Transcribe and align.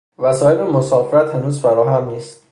وسائل 0.17 0.63
مسافرت 0.73 1.35
هنوز 1.35 1.59
فراهم 1.59 2.09
نیست 2.09 2.39